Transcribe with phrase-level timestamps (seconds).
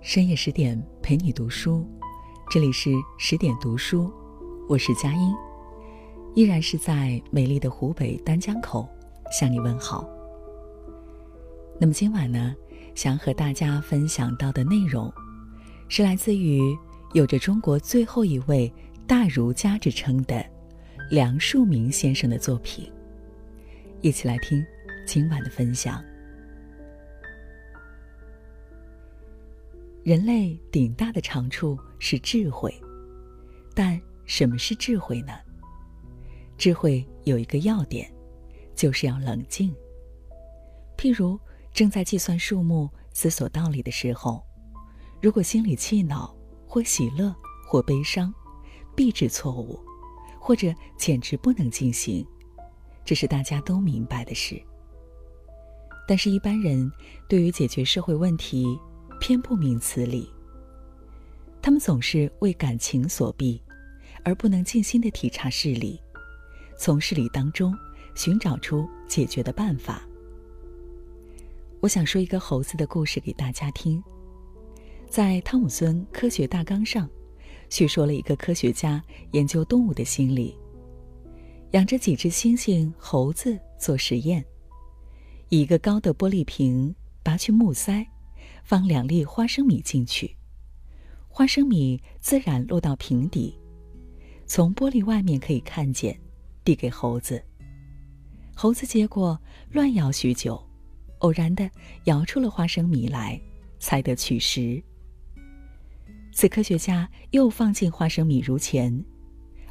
[0.00, 1.86] 深夜十点陪你读书，
[2.50, 4.12] 这里是十点读书，
[4.68, 5.34] 我是佳音，
[6.34, 8.88] 依然是在美丽的湖北丹江口
[9.32, 10.08] 向你问好。
[11.80, 12.54] 那么今晚呢，
[12.94, 15.10] 想和大家分享到的内容，
[15.88, 16.60] 是来自于
[17.14, 18.72] 有着中国最后一位
[19.06, 20.44] 大儒家之称的
[21.10, 22.90] 梁漱溟先生的作品，
[24.02, 24.64] 一起来听
[25.06, 26.02] 今晚的分享。
[30.04, 32.72] 人类顶大的长处是智慧，
[33.74, 35.32] 但什么是智慧呢？
[36.56, 38.12] 智慧有一个要点，
[38.74, 39.74] 就是要冷静。
[40.96, 41.38] 譬如。
[41.72, 44.40] 正在计算数目、思索道理的时候，
[45.20, 46.32] 如果心里气恼、
[46.68, 47.34] 或喜乐、
[47.66, 48.32] 或悲伤，
[48.94, 49.76] 必致错误，
[50.38, 52.24] 或者简直不能进行，
[53.04, 54.62] 这是大家都明白的事。
[56.06, 56.88] 但是，一般人
[57.28, 58.78] 对于解决社会问题，
[59.20, 60.28] 偏不明此理。
[61.62, 63.60] 他们总是为感情所逼，
[64.22, 66.00] 而不能静心的体察事理，
[66.78, 67.74] 从事理当中
[68.14, 70.02] 寻找出解决的办法。
[71.80, 74.02] 我想说一个猴子的故事给大家听。
[75.08, 77.08] 在汤姆孙科学大纲上，
[77.70, 80.56] 叙说了一个科学家研究动物的心理。
[81.70, 84.44] 养着几只猩猩、猴子做实验，
[85.48, 88.06] 以一个高的玻璃瓶拔去木塞，
[88.64, 90.34] 放两粒花生米进去，
[91.28, 93.54] 花生米自然落到瓶底，
[94.46, 96.18] 从玻璃外面可以看见，
[96.64, 97.40] 递给猴子。
[98.54, 99.38] 猴子接过，
[99.70, 100.60] 乱摇许久。
[101.18, 101.70] 偶然的
[102.04, 103.40] 摇出了花生米来，
[103.78, 104.82] 才得取食。
[106.32, 109.04] 此科学家又放进花生米如前，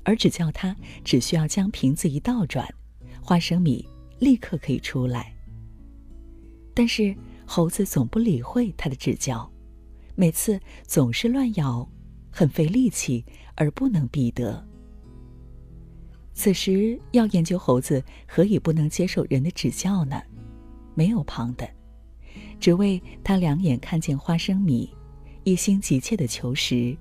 [0.04, 2.68] 而只叫他只需要将瓶子一倒转，
[3.22, 3.88] 花生米
[4.20, 5.36] 立刻可以出来。
[6.74, 9.52] 但是猴子总不理会他的指教，
[10.16, 11.88] 每次总是乱咬，
[12.32, 14.66] 很费力气而不能必得。
[16.34, 20.22] 此时要研究猴子何以不能接受人的指教呢？
[20.96, 21.70] 没有旁的，
[22.60, 24.90] 只为他两眼看见花生米，
[25.44, 26.98] 一心急切的求食，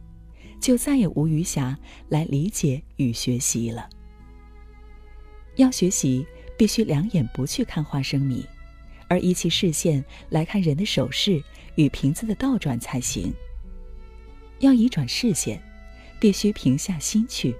[0.60, 1.74] 就再也无余暇
[2.08, 3.88] 来理解与学习了。
[5.56, 6.26] 要学习，
[6.58, 8.46] 必须两眼不去看花生米，
[9.12, 13.30] 而依其视线来看人的手势与瓶子的倒转才行。
[14.60, 15.62] 要移转视线，
[16.18, 17.54] 必须平下心去，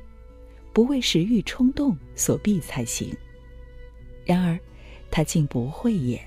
[0.73, 3.15] 不为食欲冲动所逼才行。
[4.25, 4.59] 然而。
[5.15, 6.19] 他竟不会也。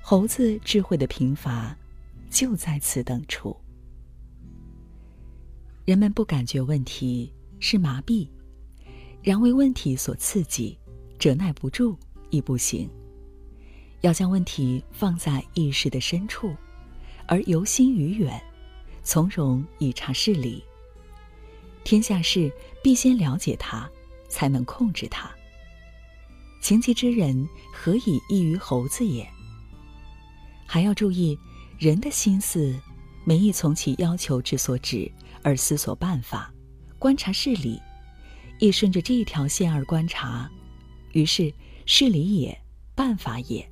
[0.00, 1.76] 猴子智慧的贫乏，
[2.30, 3.54] 就在此等处。
[5.84, 7.30] 人们不感觉问题
[7.60, 8.26] 是麻痹，
[9.22, 10.78] 然为问题所刺激，
[11.18, 11.98] 折耐不住
[12.30, 12.88] 亦不行。
[14.00, 16.54] 要将问题放在意识的深处，
[17.26, 18.40] 而由心于远，
[19.02, 20.62] 从容以察事理。
[21.84, 23.88] 天下事必先了解它，
[24.28, 25.30] 才能控制它。
[26.60, 29.28] 情急之人，何以异于猴子也？
[30.66, 31.38] 还要注意，
[31.78, 32.78] 人的心思，
[33.24, 35.10] 没意从其要求之所指
[35.42, 36.52] 而思索办法，
[36.98, 37.80] 观察事理，
[38.58, 40.50] 亦顺着这一条线而观察，
[41.12, 41.52] 于是
[41.86, 42.60] 事理也，
[42.94, 43.66] 办法也，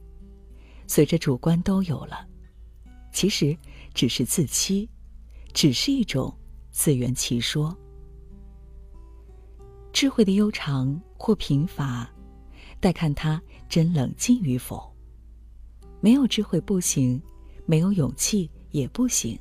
[0.87, 2.27] 随着主观都有了。
[3.13, 3.57] 其实
[3.95, 4.89] 只是自欺，
[5.53, 6.33] 只是一种
[6.71, 7.77] 自圆其说。
[9.93, 12.11] 智慧的悠长或贫乏。
[12.79, 14.95] 待看他真冷静与否。
[16.01, 17.21] 没有智慧不行，
[17.65, 19.37] 没有勇气也不行。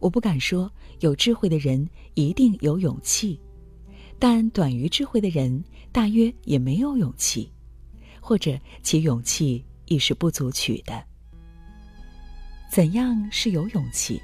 [0.00, 3.40] 我不敢说有智慧的人一定有勇气，
[4.18, 7.50] 但短于智慧的人大约也没有勇气，
[8.20, 11.04] 或者其勇气亦是不足取的。
[12.70, 14.20] 怎样是有勇气？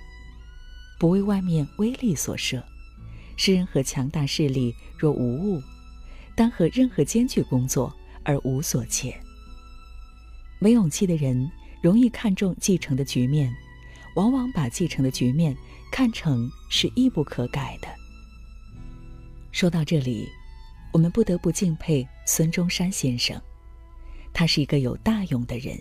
[0.98, 2.62] 不为外面威力所慑，
[3.36, 5.62] 是任何强大势力若无物。
[6.34, 9.14] 单和任何艰巨工作而无所切。
[10.58, 11.50] 没勇气的人
[11.82, 13.52] 容易看重继承的局面，
[14.14, 15.56] 往往把继承的局面
[15.90, 17.88] 看成是亦不可改的。
[19.50, 20.26] 说到这里，
[20.92, 23.38] 我们不得不敬佩孙中山先生，
[24.32, 25.80] 他是一个有大勇的人。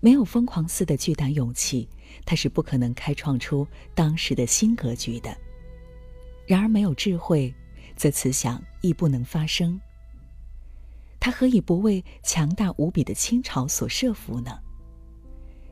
[0.00, 1.88] 没有疯狂似的巨大勇气，
[2.24, 5.36] 他是不可能开创出当时的新格局的。
[6.46, 7.54] 然而，没有智慧。
[7.96, 9.80] 则此想亦不能发生。
[11.20, 14.58] 他何以不为强大无比的清朝所设服呢？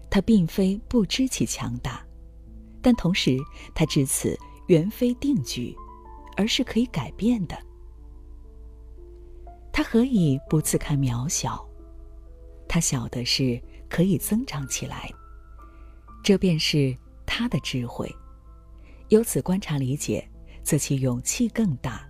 [0.09, 2.01] 他并非不知其强大，
[2.81, 3.37] 但同时
[3.75, 4.39] 他至此
[4.69, 5.75] 原非定局，
[6.37, 7.59] 而是可以改变的。
[9.73, 11.67] 他何以不自看渺小？
[12.69, 15.11] 他晓得是可以增长起来。
[16.23, 16.97] 这便是
[17.27, 18.15] 他的智慧。
[19.09, 20.27] 由此观察理解，
[20.63, 22.09] 则其勇气更大，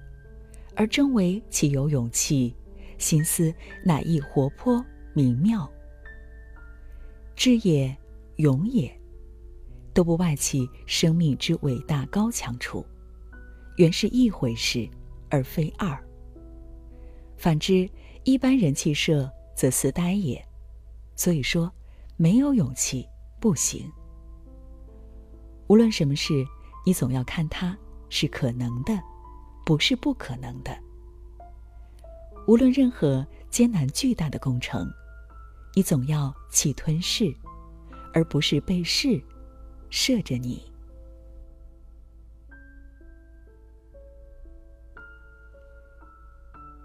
[0.76, 2.54] 而正为其有勇气，
[2.98, 3.52] 心思
[3.84, 5.70] 乃亦活泼明妙。
[7.34, 7.96] 智也，
[8.36, 8.94] 勇也，
[9.94, 12.84] 都不外其生命之伟大高强处，
[13.76, 14.88] 原是一回事，
[15.30, 15.98] 而非二。
[17.42, 17.90] 反之，
[18.22, 20.40] 一般人气设，则似呆也。
[21.16, 21.68] 所以说，
[22.16, 23.04] 没有勇气
[23.40, 23.90] 不行。
[25.66, 26.46] 无论什么事，
[26.86, 27.76] 你总要看它
[28.08, 28.96] 是可能的，
[29.66, 30.70] 不是不可能的。
[32.46, 34.88] 无论任何艰难巨大的工程，
[35.74, 37.34] 你总要气吞噬，
[38.14, 39.20] 而不是被势
[39.90, 40.62] 射着你。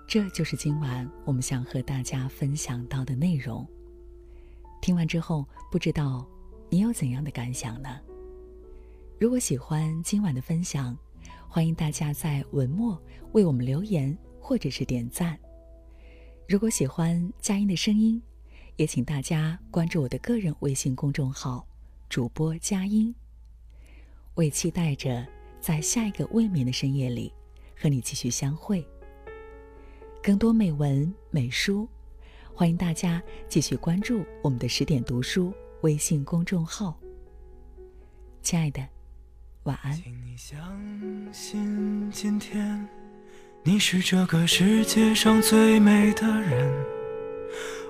[0.07, 3.67] 这就是今晚我们想和大家分享到的内容。
[4.81, 6.25] 听完之后，不知道
[6.69, 7.99] 你有怎样的感想呢？
[9.19, 10.97] 如果喜欢今晚的分享，
[11.49, 12.97] 欢迎大家在文末
[13.33, 15.37] 为我们留言或者是点赞。
[16.47, 18.21] 如果喜欢佳音的声音，
[18.77, 21.67] 也请大家关注我的个人微信公众号
[22.07, 23.13] “主播佳音”。
[24.35, 25.27] 我也期待着
[25.59, 27.33] 在下一个未眠的深夜里
[27.75, 28.87] 和你继续相会。
[30.27, 31.87] 更多美文美书，
[32.53, 35.53] 欢迎大家继续关注我们的十点读书
[35.83, 36.99] 微信公众号。
[38.41, 38.85] 亲爱的，
[39.63, 39.93] 晚安。
[39.93, 40.59] 请你相
[41.31, 42.85] 信今天。
[43.63, 46.85] 你是这个世界上最美的人，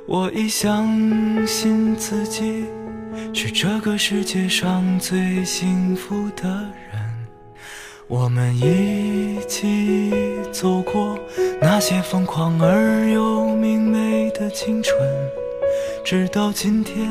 [0.08, 0.88] 我已相
[1.48, 2.68] 信自己
[3.34, 7.07] 是这个世界上最幸福的人。
[8.10, 10.14] 我们一起
[10.50, 11.20] 走过
[11.60, 14.98] 那些疯狂而又明媚的青春，
[16.06, 17.10] 直到今天，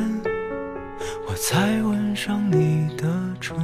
[1.28, 3.06] 我才吻上你的
[3.38, 3.54] 唇。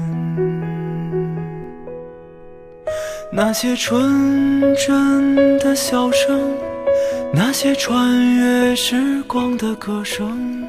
[3.32, 6.38] 那些纯真的笑声，
[7.32, 10.68] 那些穿越时光的歌声，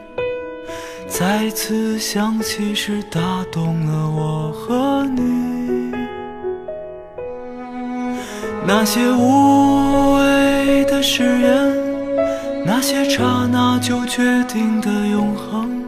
[1.09, 3.19] 再次响起时打
[3.51, 5.52] 动了我和你。
[8.65, 15.83] 那些无谓的誓言，那些刹那就决定的永恒，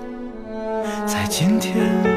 [1.05, 2.14] 在今天。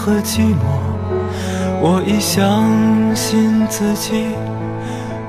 [0.00, 0.64] 和寂寞，
[1.82, 2.64] 我已相
[3.14, 4.28] 信自己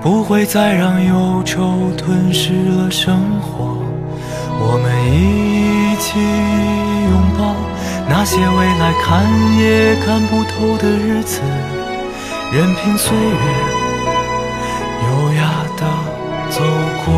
[0.01, 3.75] 不会再让忧愁吞噬了生活。
[4.63, 6.17] 我们一起
[7.11, 7.53] 拥抱
[8.07, 9.27] 那些未来看
[9.59, 11.41] 也看不透的日子，
[12.53, 13.23] 任凭岁月
[15.03, 15.83] 优雅地
[16.49, 16.63] 走
[17.03, 17.11] 过。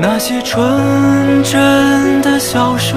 [0.00, 2.96] 那些纯真的笑声，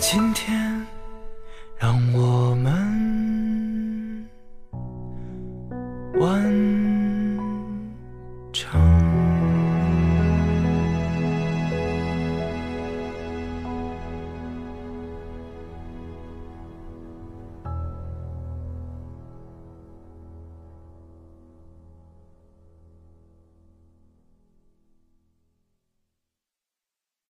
[0.00, 0.86] 今天，
[1.78, 2.72] 让我们